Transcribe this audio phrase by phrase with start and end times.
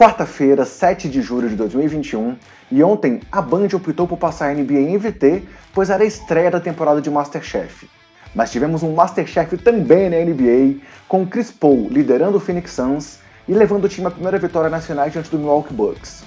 [0.00, 2.34] Quarta-feira, 7 de julho de 2021,
[2.72, 5.42] e ontem a Band optou por passar a NBA em VT,
[5.74, 7.86] pois era a estreia da temporada de Masterchef.
[8.34, 13.52] Mas tivemos um Masterchef também na NBA, com Chris Paul liderando o Phoenix Suns e
[13.52, 16.24] levando o time à primeira vitória nacional diante do Milwaukee Bucks.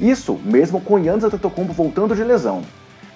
[0.00, 2.62] Isso mesmo com Giannis Antetokounmpo voltando de lesão.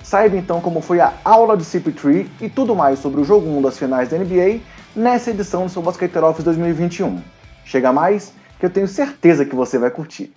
[0.05, 3.61] Saiba então como foi a aula de CP3 e tudo mais sobre o jogo 1
[3.61, 4.61] das finais da NBA
[4.95, 7.21] nessa edição do seu Basqueteiro Office 2021.
[7.65, 10.33] Chega mais que eu tenho certeza que você vai curtir.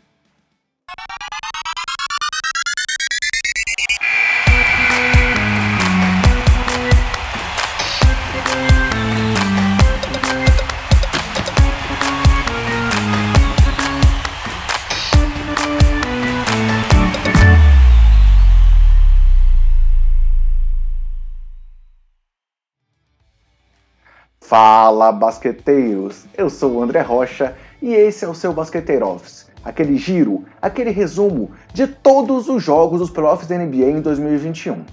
[24.42, 26.26] Fala basqueteiros!
[26.36, 30.92] Eu sou o André Rocha e esse é o seu Basqueteiro Office, aquele giro, aquele
[30.92, 34.84] resumo de todos os jogos dos playoffs da NBA em 2021.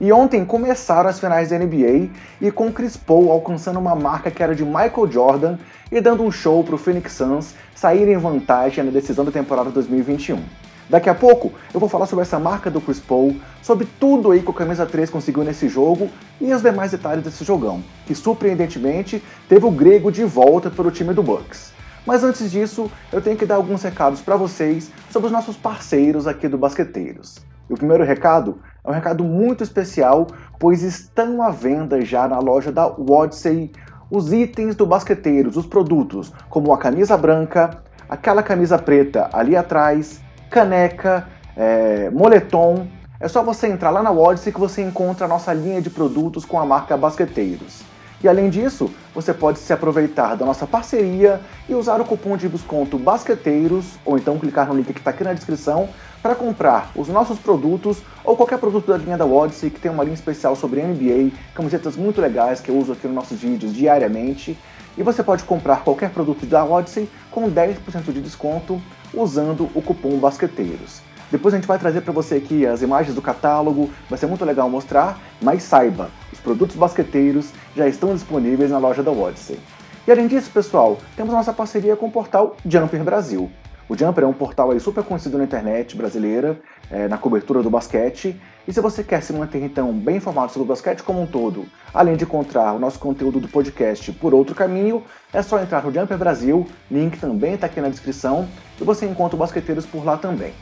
[0.00, 2.08] E ontem começaram as finais da NBA
[2.40, 5.58] e com Chris Paul alcançando uma marca que era de Michael Jordan
[5.92, 9.70] e dando um show para o Phoenix Suns sair em vantagem na decisão da temporada
[9.70, 10.42] 2021.
[10.88, 14.40] Daqui a pouco eu vou falar sobre essa marca do Chris Paul, sobre tudo aí
[14.40, 16.08] que o Camisa 3 conseguiu nesse jogo
[16.40, 20.90] e os demais detalhes desse jogão, que surpreendentemente teve o grego de volta para o
[20.90, 21.78] time do Bucks.
[22.06, 26.26] Mas antes disso, eu tenho que dar alguns recados para vocês sobre os nossos parceiros
[26.26, 27.38] aqui do Basqueteiros.
[27.68, 30.26] E o primeiro recado é um recado muito especial,
[30.58, 33.70] pois estão à venda já na loja da Wodsey
[34.10, 40.20] os itens do Basqueteiros, os produtos, como a camisa branca, aquela camisa preta ali atrás,
[40.50, 42.88] caneca, é, moletom.
[43.20, 46.44] É só você entrar lá na Wodsey que você encontra a nossa linha de produtos
[46.44, 47.89] com a marca Basqueteiros.
[48.22, 52.48] E além disso, você pode se aproveitar da nossa parceria e usar o cupom de
[52.48, 55.88] desconto Basqueteiros, ou então clicar no link que está aqui na descrição,
[56.22, 60.04] para comprar os nossos produtos ou qualquer produto da linha da Odyssey, que tem uma
[60.04, 64.56] linha especial sobre NBA, camisetas muito legais que eu uso aqui nos nossos vídeos diariamente.
[64.98, 68.80] E você pode comprar qualquer produto da Odyssey com 10% de desconto
[69.14, 71.00] usando o cupom Basqueteiros.
[71.30, 74.44] Depois a gente vai trazer para você aqui as imagens do catálogo, vai ser muito
[74.44, 79.58] legal mostrar, mas saiba, os produtos basqueteiros já estão disponíveis na loja da Odyssey.
[80.06, 83.48] E além disso, pessoal, temos nossa parceria com o portal Jumper Brasil.
[83.88, 87.68] O Jumper é um portal aí super conhecido na internet brasileira, é, na cobertura do
[87.68, 88.40] basquete.
[88.66, 91.64] E se você quer se manter então bem informado sobre o basquete como um todo,
[91.92, 95.02] além de encontrar o nosso conteúdo do podcast por outro caminho,
[95.32, 98.48] é só entrar no Jumper Brasil, link também está aqui na descrição,
[98.80, 100.52] e você encontra o Basqueteiros por lá também.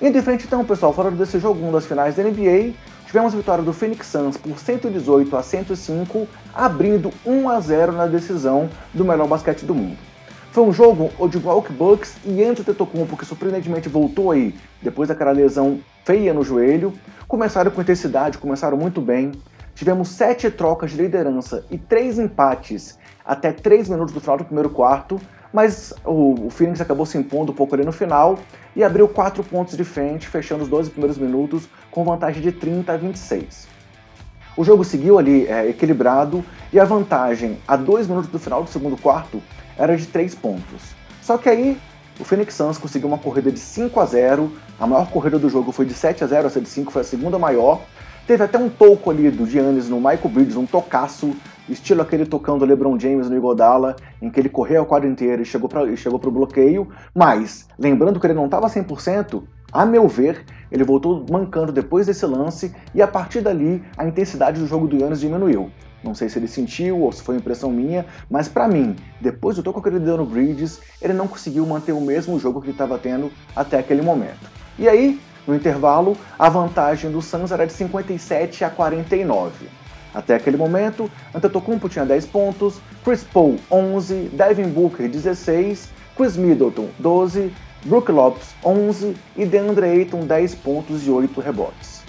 [0.00, 2.72] Indo em frente então, pessoal, falando desse jogo 1 das finais da NBA,
[3.04, 8.06] tivemos a vitória do Phoenix Suns por 118 a 105, abrindo 1 a 0 na
[8.06, 9.98] decisão do melhor basquete do mundo.
[10.52, 15.32] Foi um jogo onde o Milwaukee Bucks e Antetokounmpo, que surpreendentemente voltou aí depois daquela
[15.32, 16.92] lesão feia no joelho,
[17.26, 19.32] começaram com intensidade, começaram muito bem.
[19.74, 24.70] Tivemos sete trocas de liderança e três empates até três minutos do final do primeiro
[24.70, 25.20] quarto,
[25.52, 28.38] mas o, o Phoenix acabou se impondo um pouco ali no final
[28.76, 32.92] e abriu 4 pontos de frente, fechando os 12 primeiros minutos com vantagem de 30
[32.92, 33.66] a 26.
[34.56, 38.68] O jogo seguiu ali é, equilibrado e a vantagem a 2 minutos do final do
[38.68, 39.40] segundo quarto
[39.76, 40.94] era de 3 pontos.
[41.22, 41.78] Só que aí
[42.18, 45.70] o Phoenix Suns conseguiu uma corrida de 5 a 0, a maior corrida do jogo
[45.70, 47.82] foi de 7 a 0, essa de 5 foi a segunda maior.
[48.26, 51.34] Teve até um toco ali do Giannis no Michael Bridges, um tocaço
[51.68, 55.44] estilo aquele tocando LeBron James no Igodala, em que ele correu a quadra inteira e
[55.44, 60.82] chegou para o bloqueio, mas, lembrando que ele não estava 100%, a meu ver, ele
[60.82, 65.20] voltou mancando depois desse lance e a partir dali a intensidade do jogo do Yannis
[65.20, 65.70] diminuiu.
[66.02, 69.62] Não sei se ele sentiu ou se foi impressão minha, mas para mim, depois do
[69.62, 72.72] toco que ele deu no Bridges, ele não conseguiu manter o mesmo jogo que ele
[72.72, 74.48] estava tendo até aquele momento.
[74.78, 79.66] E aí, no intervalo, a vantagem do Suns era de 57 a 49.
[80.14, 86.88] Até aquele momento, Antetokounmpo tinha 10 pontos, Chris Paul 11, Devin Booker 16, Chris Middleton
[86.98, 87.52] 12,
[87.84, 92.02] Brook Lopes 11 e DeAndre Ayton 10 pontos e 8 rebotes.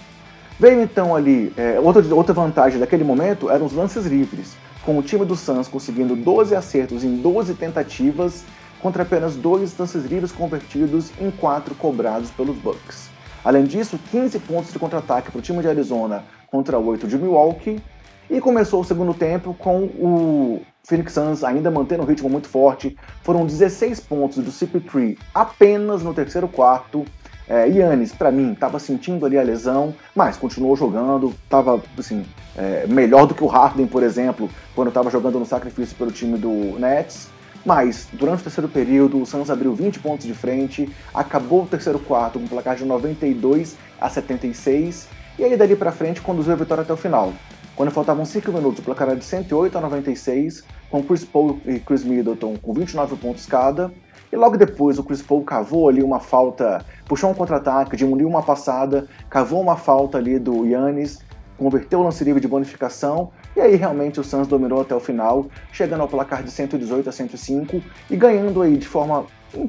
[0.59, 5.01] Veio então ali, é, outra, outra vantagem daquele momento eram os lances livres, com o
[5.01, 8.43] time do Suns conseguindo 12 acertos em 12 tentativas,
[8.81, 13.09] contra apenas dois lances livres convertidos em 4 cobrados pelos Bucks.
[13.43, 17.81] Além disso, 15 pontos de contra-ataque para o time de Arizona contra 8 de Milwaukee.
[18.29, 22.95] E começou o segundo tempo com o Phoenix Suns ainda mantendo um ritmo muito forte.
[23.23, 27.03] Foram 16 pontos do CP3 apenas no terceiro quarto.
[27.47, 32.23] É, Yannis, para mim, estava sentindo ali a lesão, mas continuou jogando, estava assim,
[32.55, 36.37] é, melhor do que o Harden, por exemplo, quando estava jogando no sacrifício pelo time
[36.37, 37.29] do Nets.
[37.65, 41.97] Mas, durante o terceiro período, o Suns abriu 20 pontos de frente, acabou o terceiro
[41.97, 45.07] quarto com um placar de 92 a 76,
[45.39, 47.33] e aí dali para frente conduziu a vitória até o final.
[47.79, 51.79] Quando faltavam 5 minutos, o placar era de 108 a 96, com Chris Paul e
[51.79, 53.89] Chris Middleton com 29 pontos cada.
[54.29, 58.43] E logo depois o Chris Paul cavou ali uma falta, puxou um contra-ataque, diminuiu uma
[58.43, 61.19] passada, cavou uma falta ali do Yannis,
[61.57, 65.45] converteu o lance livre de bonificação, e aí realmente o Suns dominou até o final,
[65.71, 69.25] chegando ao placar de 118 a 105 e ganhando aí de forma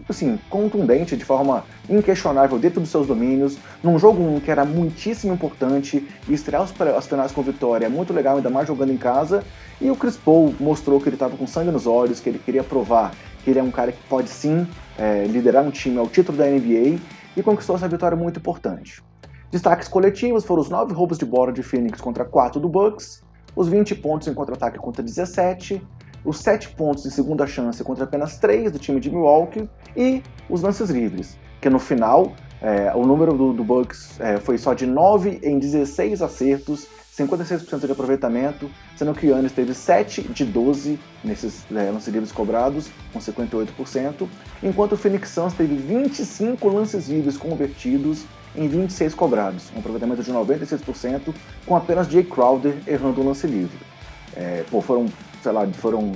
[0.09, 5.33] assim, contundente, de forma inquestionável dentro dos seus domínios, num jogo 1 que era muitíssimo
[5.33, 6.63] importante, e estrear
[6.97, 9.43] as finais com vitória é muito legal, ainda mais jogando em casa,
[9.81, 12.63] e o Chris Paul mostrou que ele estava com sangue nos olhos, que ele queria
[12.63, 13.13] provar
[13.43, 14.67] que ele é um cara que pode sim
[14.99, 16.99] é, liderar um time ao título da NBA,
[17.37, 19.03] e conquistou essa vitória muito importante.
[19.51, 23.23] Destaques coletivos foram os 9 roubos de bola de Phoenix contra 4 do Bucks,
[23.57, 25.83] os 20 pontos em contra-ataque contra 17,
[26.25, 30.63] os 7 pontos de segunda chance contra apenas 3 do time de Milwaukee e os
[30.63, 34.87] lances livres, que no final é, o número do, do Bucks é, foi só de
[34.87, 36.87] 9 em 16 acertos,
[37.17, 42.33] 56% de aproveitamento, sendo que o Yannis teve 7 de 12 nesses é, lances livres
[42.33, 44.29] cobrados, com 58%,
[44.63, 48.25] enquanto o Phoenix Suns teve 25 lances livres convertidos
[48.55, 51.35] em 26 cobrados, um aproveitamento de 96%,
[51.67, 53.79] com apenas Jay Crowder errando o lance livre.
[54.37, 55.07] É, pô, foram
[55.43, 56.13] sei lá, foram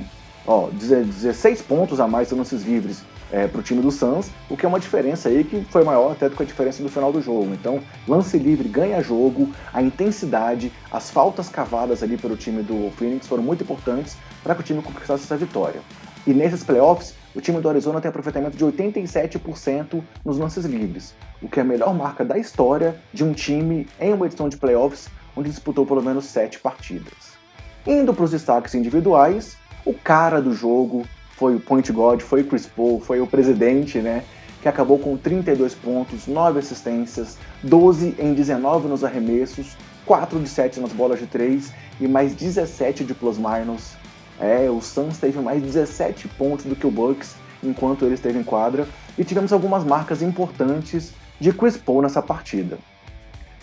[0.47, 4.57] ó, 16 pontos a mais em lances livres é, para o time do Suns, o
[4.57, 7.13] que é uma diferença aí que foi maior até do que a diferença do final
[7.13, 7.53] do jogo.
[7.53, 13.27] Então, lance livre ganha jogo, a intensidade, as faltas cavadas ali pelo time do Phoenix
[13.27, 15.81] foram muito importantes para que o time conquistasse essa vitória.
[16.27, 21.49] E nesses playoffs, o time do Arizona tem aproveitamento de 87% nos lances livres, o
[21.49, 25.09] que é a melhor marca da história de um time em uma edição de playoffs
[25.37, 27.34] onde disputou pelo menos 7 partidas.
[27.87, 31.05] Indo para os destaques individuais, o cara do jogo
[31.37, 34.25] foi o point guard, foi o Chris Paul, foi o presidente, né?
[34.63, 39.77] Que acabou com 32 pontos, 9 assistências, 12 em 19 nos arremessos,
[40.07, 43.93] 4 de 7 nas bolas de 3 e mais 17 de plus-minus.
[44.41, 48.43] É, o Suns teve mais 17 pontos do que o Bucks enquanto ele esteve em
[48.43, 48.89] quadra
[49.19, 52.79] e tivemos algumas marcas importantes de Chris Paul nessa partida.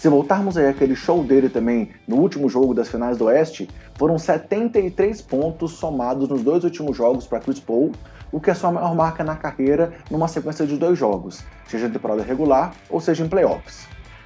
[0.01, 3.69] Se voltarmos aí aquele show dele também no último jogo das finais do Oeste,
[4.00, 7.92] foram 73 pontos somados nos dois últimos jogos para Chris Paul,
[8.31, 11.92] o que é sua maior marca na carreira numa sequência de dois jogos, seja em
[11.92, 13.86] temporada regular ou seja em playoffs.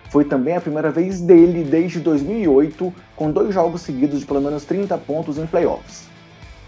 [0.10, 4.64] Foi também a primeira vez dele desde 2008 com dois jogos seguidos de pelo menos
[4.64, 6.08] 30 pontos em playoffs.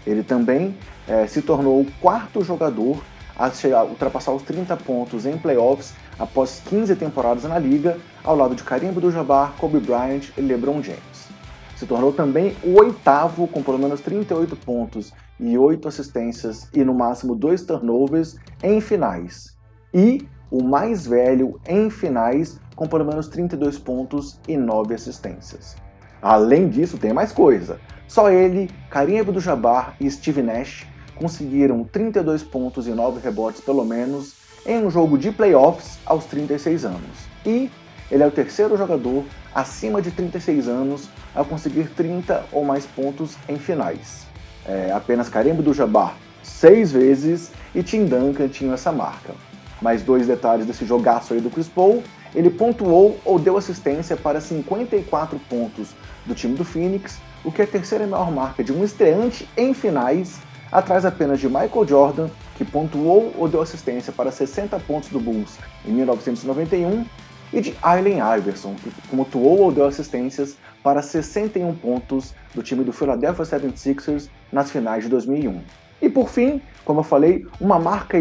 [0.06, 0.76] Ele também
[1.08, 3.02] é, se tornou o quarto jogador
[3.38, 8.54] a chegar, ultrapassar os 30 pontos em playoffs após 15 temporadas na liga, ao lado
[8.54, 11.28] de Karim Abdul-Jabbar, Kobe Bryant e LeBron James.
[11.76, 16.92] Se tornou também o oitavo com pelo menos 38 pontos e 8 assistências e no
[16.92, 19.56] máximo 2 turnovers em finais.
[19.94, 25.76] E o mais velho em finais com pelo menos 32 pontos e 9 assistências.
[26.20, 27.78] Além disso, tem mais coisa.
[28.08, 30.86] Só ele, Karim Abdul-Jabbar e Steve Nash
[31.18, 34.34] conseguiram 32 pontos e 9 rebotes pelo menos
[34.66, 37.28] em um jogo de playoffs aos 36 anos.
[37.44, 37.70] E
[38.10, 39.24] ele é o terceiro jogador
[39.54, 44.26] acima de 36 anos a conseguir 30 ou mais pontos em finais.
[44.66, 49.34] É, apenas Karim do Jabbar seis vezes e Tim Duncan tinham essa marca.
[49.80, 52.02] Mais dois detalhes desse jogaço aí do Chris Paul,
[52.34, 55.94] ele pontuou ou deu assistência para 54 pontos
[56.26, 59.72] do time do Phoenix, o que é a terceira maior marca de um estreante em
[59.72, 65.20] finais atrás apenas de Michael Jordan, que pontuou ou deu assistência para 60 pontos do
[65.20, 67.04] Bulls em 1991,
[67.52, 72.92] e de Allen Iverson, que pontuou ou deu assistências para 61 pontos do time do
[72.92, 75.60] Philadelphia 76ers nas finais de 2001.
[76.00, 78.18] E por fim, como eu falei, uma marca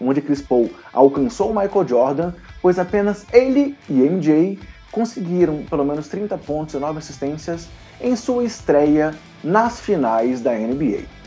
[0.00, 4.58] onde Chris Paul alcançou Michael Jordan, pois apenas ele e MJ
[4.90, 7.68] conseguiram pelo menos 30 pontos e 9 assistências
[8.00, 11.17] em sua estreia nas finais da NBA.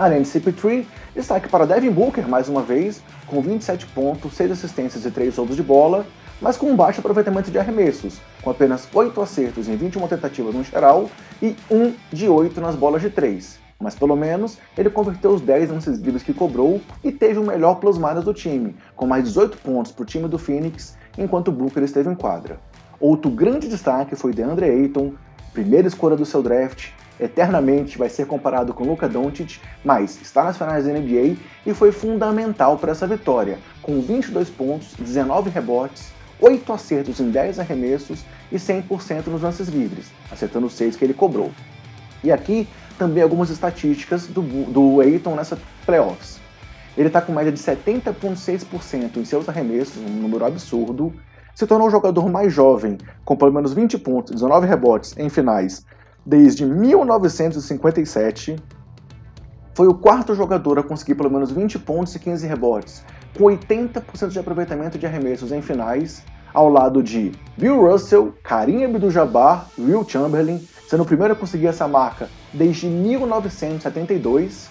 [0.00, 5.04] Além de CP3, destaque para Devin Booker mais uma vez, com 27 pontos, 6 assistências
[5.04, 6.06] e 3 roubos de bola,
[6.40, 10.64] mas com um baixo aproveitamento de arremessos, com apenas 8 acertos em 21 tentativas no
[10.64, 11.10] geral
[11.42, 13.58] e 1 de 8 nas bolas de 3.
[13.78, 17.74] Mas pelo menos ele converteu os 10 lances livres que cobrou e teve o melhor
[17.74, 22.08] plus-minus do time, com mais 18 pontos para o time do Phoenix, enquanto Booker esteve
[22.08, 22.58] em quadra.
[22.98, 25.12] Outro grande destaque foi DeAndre Ayton,
[25.52, 26.88] primeira escolha do seu draft,
[27.20, 31.36] eternamente vai ser comparado com Luka Doncic, mas está nas finais da NBA
[31.66, 37.60] e foi fundamental para essa vitória, com 22 pontos, 19 rebotes, 8 acertos em 10
[37.60, 41.50] arremessos e 100% nos lances livres, acertando os 6 que ele cobrou.
[42.24, 42.66] E aqui
[42.98, 46.40] também algumas estatísticas do, do Aiton nessa playoffs.
[46.96, 51.12] Ele está com média de 70,6% em seus arremessos, um número absurdo.
[51.54, 55.28] Se tornou o jogador mais jovem, com pelo menos 20 pontos e 19 rebotes em
[55.28, 55.84] finais
[56.24, 58.56] desde 1957.
[59.74, 63.04] Foi o quarto jogador a conseguir pelo menos 20 pontos e 15 rebotes,
[63.36, 66.22] com 80% de aproveitamento de arremessos em finais,
[66.52, 71.86] ao lado de Bill Russell, Karim Abdul-Jabbar Will Chamberlain, sendo o primeiro a conseguir essa
[71.86, 74.68] marca desde 1972.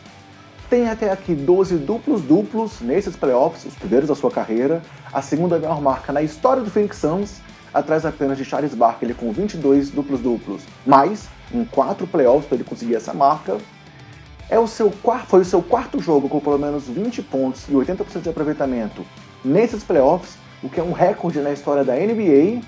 [0.70, 5.82] Tem até aqui 12 duplos-duplos nesses playoffs, os primeiros da sua carreira, a segunda maior
[5.82, 7.42] marca na história do Phoenix Suns,
[7.74, 12.96] atrás apenas de Charles Barkley com 22 duplos-duplos, mas em quatro playoffs para ele conseguir
[12.96, 13.58] essa marca.
[14.50, 14.92] É o seu,
[15.28, 19.06] foi o seu quarto jogo com pelo menos 20 pontos e 80% de aproveitamento
[19.46, 22.62] nesses playoffs, o que é um recorde na história da NBA.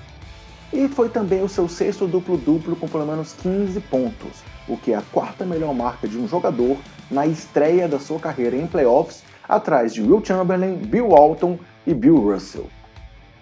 [0.72, 4.96] E foi também o seu sexto duplo-duplo com pelo menos 15 pontos, o que é
[4.96, 6.78] a quarta melhor marca de um jogador
[7.10, 12.16] na estreia da sua carreira em playoffs, atrás de Will Chamberlain, Bill Walton e Bill
[12.16, 12.70] Russell.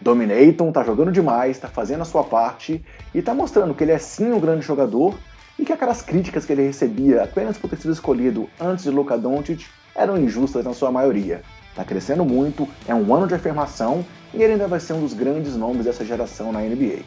[0.00, 2.82] Dominaton tá jogando demais, tá fazendo a sua parte
[3.14, 5.14] e tá mostrando que ele é sim um grande jogador
[5.58, 9.18] e que aquelas críticas que ele recebia apenas por ter sido escolhido antes de Luka
[9.18, 11.42] Doncic eram injustas na sua maioria.
[11.74, 15.12] Tá crescendo muito, é um ano de afirmação e ele ainda vai ser um dos
[15.12, 17.00] grandes nomes dessa geração na NBA.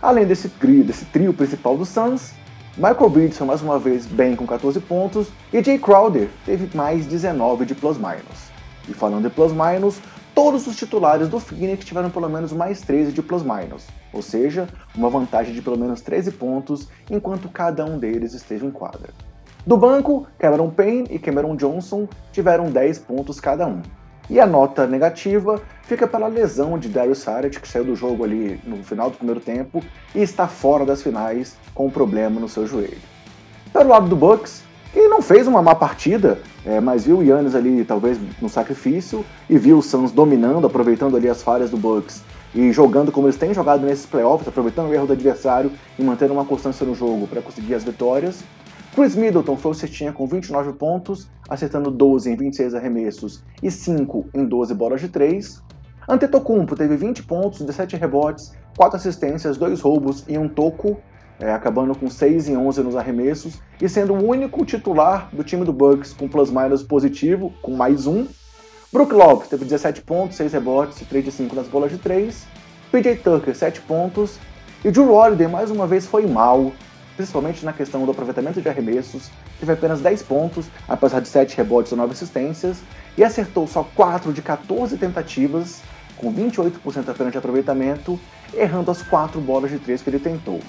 [0.00, 2.32] Além desse trio, desse trio principal do Suns,
[2.76, 7.04] Michael Bridges foi mais uma vez bem com 14 pontos e Jay Crowder teve mais
[7.04, 8.50] 19 de plus-minus.
[8.88, 10.00] E falando de plus-minus,
[10.34, 15.08] todos os titulares do Phoenix tiveram pelo menos mais 13 de plus-minus, ou seja, uma
[15.08, 19.10] vantagem de pelo menos 13 pontos enquanto cada um deles esteve em quadra.
[19.64, 23.80] Do banco, Cameron Payne e Cameron Johnson tiveram 10 pontos cada um.
[24.28, 28.60] E a nota negativa fica pela lesão de Darius Saric, que saiu do jogo ali
[28.64, 29.82] no final do primeiro tempo
[30.14, 32.98] e está fora das finais com um problema no seu joelho.
[33.72, 34.62] Pelo lado do Bucks,
[34.92, 39.24] que não fez uma má partida, é, mas viu o Yannis ali talvez no sacrifício
[39.50, 42.22] e viu o Suns dominando, aproveitando ali as falhas do Bucks
[42.54, 46.32] e jogando como eles têm jogado nesses playoffs, aproveitando o erro do adversário e mantendo
[46.32, 48.44] uma constância no jogo para conseguir as vitórias.
[48.94, 54.26] Chris Middleton foi o cestinha com 29 pontos, acertando 12 em 26 arremessos e 5
[54.34, 55.62] em 12 bolas de 3.
[56.06, 61.00] Antetokounmpo teve 20 pontos, 17 rebotes, 4 assistências, 2 roubos e um toco,
[61.40, 65.64] é, acabando com 6 em 11 nos arremessos e sendo o único titular do time
[65.64, 68.26] do Bucks com plus-minus positivo, com mais um.
[68.92, 72.46] Brook Lopes teve 17 pontos, 6 rebotes e 3 de 5 nas bolas de 3.
[72.90, 74.38] PJ Tucker, 7 pontos.
[74.84, 76.72] E Drew Holiday, mais uma vez, foi mal,
[77.16, 79.30] principalmente na questão do aproveitamento de arremessos.
[79.58, 82.82] Teve apenas 10 pontos, apesar de 7 rebotes e 9 assistências,
[83.16, 85.80] e acertou só 4 de 14 tentativas,
[86.16, 88.18] com 28% apenas de aproveitamento,
[88.52, 90.60] errando as 4 bolas de 3 que ele tentou.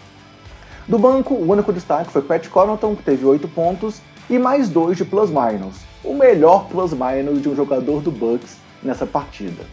[0.87, 4.97] Do banco, o único destaque foi Pat Connaughton, que teve 8 pontos, e mais 2
[4.97, 9.63] de plus-minus, o melhor plus-minus de um jogador do Bucks nessa partida.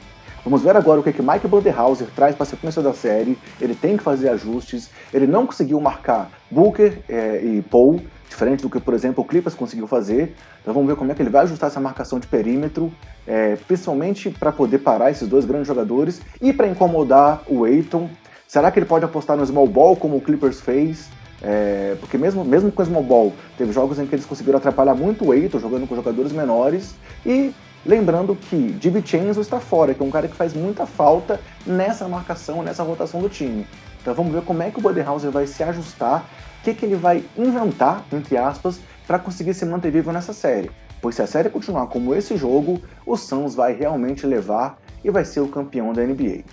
[0.45, 3.37] Vamos ver agora o que, que Mike Budenhauser traz para a sequência da série.
[3.61, 4.88] Ele tem que fazer ajustes.
[5.12, 9.55] Ele não conseguiu marcar Booker é, e Paul, diferente do que, por exemplo, o Clippers
[9.55, 10.35] conseguiu fazer.
[10.62, 12.90] Então vamos ver como é que ele vai ajustar essa marcação de perímetro,
[13.26, 18.09] é, principalmente para poder parar esses dois grandes jogadores e para incomodar o Aiton.
[18.50, 21.09] Será que ele pode apostar no small ball como o Clippers fez?
[21.40, 24.92] É, porque mesmo, mesmo com o small ball, teve jogos em que eles conseguiram atrapalhar
[24.92, 27.54] muito o Aiton jogando com jogadores menores e
[27.87, 32.62] Lembrando que DiVincenzo está fora, que é um cara que faz muita falta nessa marcação,
[32.62, 33.66] nessa rotação do time.
[34.02, 36.28] Então vamos ver como é que o Budenhauser vai se ajustar,
[36.61, 40.71] o que, que ele vai inventar, entre aspas, para conseguir se manter vivo nessa série.
[41.00, 45.25] Pois se a série continuar como esse jogo, o Suns vai realmente levar e vai
[45.25, 46.45] ser o campeão da NBA.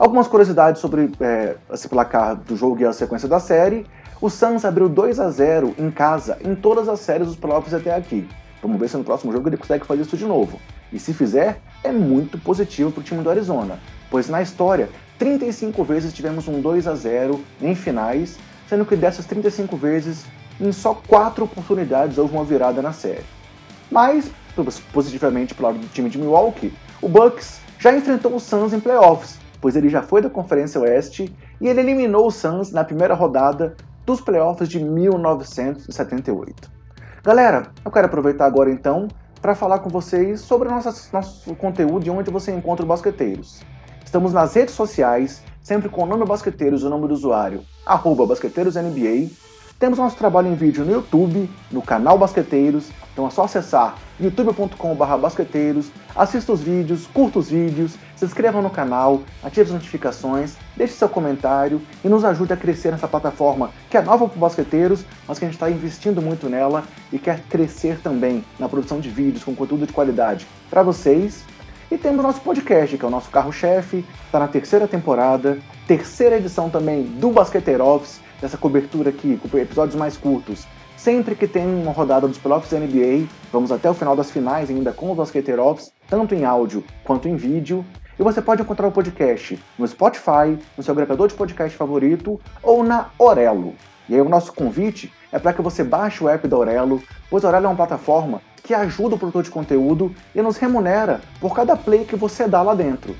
[0.00, 3.84] Algumas curiosidades sobre é, esse placar do jogo e a sequência da série.
[4.18, 7.94] O Suns abriu 2 a 0 em casa em todas as séries dos playoffs até
[7.94, 8.26] aqui.
[8.62, 10.58] Vamos ver se no próximo jogo ele consegue fazer isso de novo.
[10.90, 13.78] E se fizer, é muito positivo para o time do Arizona,
[14.10, 14.88] pois na história,
[15.18, 18.38] 35 vezes tivemos um 2 a 0 em finais,
[18.70, 20.24] sendo que dessas 35 vezes,
[20.58, 23.26] em só 4 oportunidades houve uma virada na série.
[23.90, 24.30] Mas,
[24.94, 28.80] positivamente para o lado do time de Milwaukee, o Bucks já enfrentou o Suns em
[28.80, 33.14] playoffs, pois ele já foi da Conferência Oeste e ele eliminou o Suns na primeira
[33.14, 33.76] rodada
[34.06, 36.70] dos playoffs de 1978.
[37.22, 39.08] Galera, eu quero aproveitar agora então
[39.40, 43.62] para falar com vocês sobre nosso, nosso conteúdo e onde você encontra o Basqueteiros.
[44.04, 49.30] Estamos nas redes sociais, sempre com o nome Basqueteiros, o nome do usuário, arroba BasqueteirosNBA.
[49.80, 55.16] Temos nosso trabalho em vídeo no YouTube, no canal Basqueteiros, então é só acessar youtube.com.br
[55.16, 60.92] basqueteiros, assista os vídeos, curta os vídeos, se inscreva no canal, ative as notificações, deixe
[60.92, 65.02] seu comentário e nos ajude a crescer nessa plataforma que é nova para os basqueteiros,
[65.26, 69.08] mas que a gente está investindo muito nela e quer crescer também na produção de
[69.08, 71.42] vídeos com conteúdo de qualidade para vocês.
[71.90, 76.68] E temos nosso podcast, que é o nosso carro-chefe, está na terceira temporada, terceira edição
[76.68, 80.66] também do Basqueteiro Office, dessa cobertura aqui, com episódios mais curtos.
[80.96, 84.68] Sempre que tem uma rodada dos playoffs da NBA, vamos até o final das finais
[84.68, 87.84] ainda com os Basqueteiros, tanto em áudio quanto em vídeo.
[88.18, 92.84] E você pode encontrar o podcast no Spotify, no seu agregador de podcast favorito ou
[92.84, 93.74] na Orelo.
[94.10, 97.44] E aí o nosso convite é para que você baixe o app da Orelo, pois
[97.44, 101.54] a Orelo é uma plataforma que ajuda o produtor de conteúdo e nos remunera por
[101.54, 103.16] cada play que você dá lá dentro.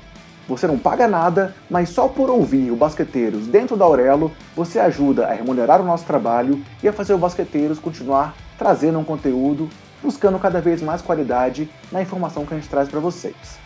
[0.47, 5.27] Você não paga nada, mas só por ouvir o Basqueteiros dentro da Aurelo, você ajuda
[5.27, 9.69] a remunerar o nosso trabalho e a fazer o Basqueteiros continuar trazendo um conteúdo,
[10.01, 13.59] buscando cada vez mais qualidade na informação que a gente traz para vocês.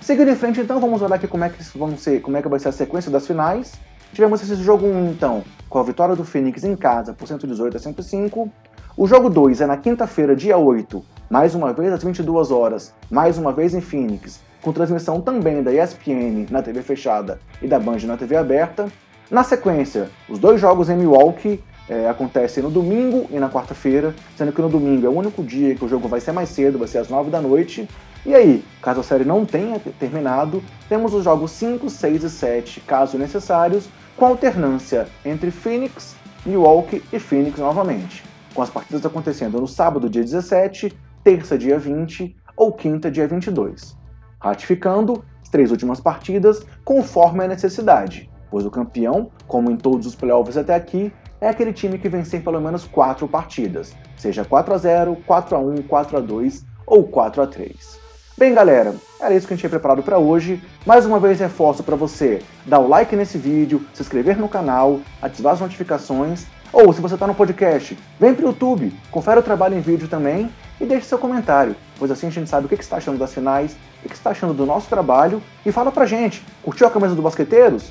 [0.00, 2.48] Seguindo em frente, então, vamos olhar aqui como é que vão ser, como é que
[2.48, 3.74] vai ser a sequência das finais.
[4.12, 7.80] Tivemos esse jogo 1, então, com a vitória do Phoenix em casa por 118 a
[7.80, 8.50] 105.
[8.96, 13.38] O jogo 2 é na quinta-feira, dia 8, mais uma vez às 22 horas, mais
[13.38, 17.98] uma vez em Phoenix, com transmissão também da ESPN na TV fechada e da Band
[18.04, 18.90] na TV aberta.
[19.30, 24.52] Na sequência, os dois jogos em Milwaukee é, acontecem no domingo e na quarta-feira, sendo
[24.52, 26.88] que no domingo é o único dia que o jogo vai ser mais cedo, vai
[26.88, 27.88] ser às 9 da noite.
[28.26, 32.80] E aí, caso a série não tenha terminado, temos os jogos 5, 6 e 7,
[32.80, 36.14] caso necessários, com alternância entre Phoenix,
[36.44, 40.92] Milwaukee e Phoenix novamente, com as partidas acontecendo no sábado, dia 17,
[41.24, 43.99] terça, dia 20 ou quinta, dia 22
[44.40, 50.14] ratificando as três últimas partidas conforme a necessidade, pois o campeão, como em todos os
[50.14, 54.78] playoffs até aqui, é aquele time que vencer pelo menos quatro partidas, seja 4 a
[54.78, 58.00] 0, 4 a 1, 4 a 2 ou 4 a 3.
[58.36, 60.62] Bem, galera, era isso que a gente tinha preparado para hoje.
[60.86, 65.00] Mais uma vez reforço para você dar o like nesse vídeo, se inscrever no canal,
[65.20, 69.42] ativar as notificações, ou se você está no podcast, vem para o YouTube, confere o
[69.42, 72.76] trabalho em vídeo também e deixe seu comentário, pois assim a gente sabe o que
[72.76, 75.92] você está achando das finais, o que você está achando do nosso trabalho e fala
[75.92, 76.42] pra gente.
[76.62, 77.90] Curtiu a camisa do Basqueteiros?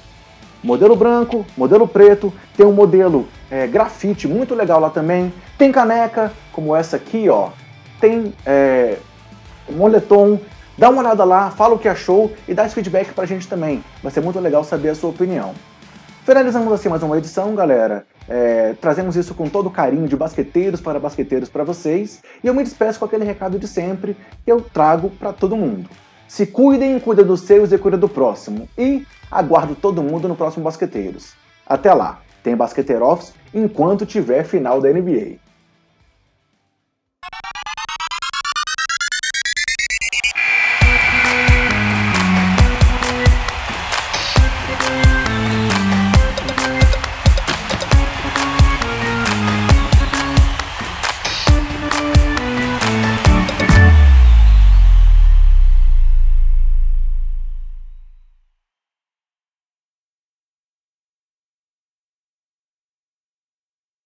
[0.61, 5.31] Modelo branco, modelo preto, tem um modelo é, grafite muito legal lá também.
[5.57, 7.49] Tem caneca, como essa aqui, ó.
[8.01, 8.97] Tem é,
[9.69, 10.39] moletom.
[10.77, 13.83] Dá uma olhada lá, fala o que achou e dá esse feedback pra gente também.
[14.01, 15.53] Vai ser muito legal saber a sua opinião.
[16.29, 18.05] Finalizamos assim mais uma edição, galera.
[18.27, 22.21] É, trazemos isso com todo carinho de basqueteiros para basqueteiros para vocês.
[22.43, 24.15] E eu me despeço com aquele recado de sempre
[24.45, 25.89] que eu trago para todo mundo.
[26.27, 28.69] Se cuidem, cuida dos seus e cuida do próximo.
[28.77, 31.33] E aguardo todo mundo no próximo Basqueteiros.
[31.65, 35.37] Até lá, tem Basqueteiro Office enquanto tiver final da NBA.